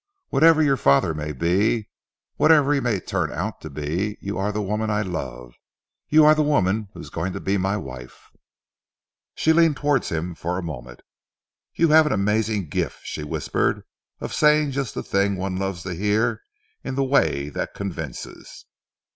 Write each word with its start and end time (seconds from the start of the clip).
Whatever 0.29 0.63
your 0.63 0.77
father 0.77 1.13
may 1.13 1.31
be, 1.31 1.87
whatever 2.35 2.73
he 2.73 2.79
may 2.79 2.99
turn 2.99 3.31
out 3.31 3.61
to 3.61 3.69
be, 3.69 4.17
you 4.19 4.35
are 4.35 4.51
the 4.51 4.59
woman 4.59 4.89
I 4.89 5.03
love 5.03 5.53
you 6.09 6.25
are 6.25 6.33
the 6.33 6.41
woman 6.41 6.89
who 6.95 6.99
is 6.99 7.11
going 7.11 7.33
to 7.33 7.39
be 7.39 7.55
my 7.59 7.77
wife." 7.77 8.31
She 9.35 9.53
leaned 9.53 9.77
towards 9.77 10.09
him 10.09 10.33
for 10.33 10.57
a 10.57 10.63
moment. 10.63 11.03
"You 11.75 11.89
have 11.89 12.07
an 12.07 12.13
amazing 12.13 12.69
gift," 12.69 13.01
she 13.03 13.23
whispered, 13.23 13.83
"of 14.19 14.33
saying 14.33 14.71
just 14.71 14.95
the 14.95 15.03
thing 15.03 15.35
one 15.35 15.57
loves 15.57 15.83
to 15.83 15.93
hear 15.93 16.41
in 16.83 16.95
the 16.95 17.03
way 17.03 17.49
that 17.49 17.75
convinces." 17.75 18.65